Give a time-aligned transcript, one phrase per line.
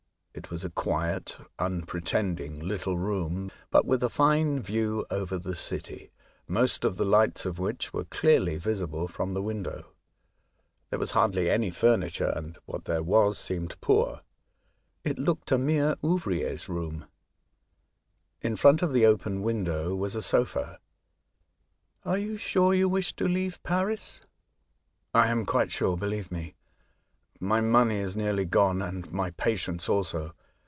[0.33, 6.09] It was a quiet, unpretending little room, but with a fine view over the city,
[6.47, 9.91] most of the lights of which were clearly visible from the window.
[10.89, 13.97] There was hardly any furniture, and what there was c 18 A Voyage to Other
[13.97, 14.07] Worlds.
[14.07, 14.21] seemed poor.
[15.03, 17.07] It looked a mere ouvrier^s room.
[18.39, 20.79] In front of the open window was a sofa."
[22.05, 24.21] Are you sure you wish to leave Paris?"
[25.15, 26.55] ^' I am quite sure, believe me.
[27.43, 30.35] My money is nearly gone, and my patience also.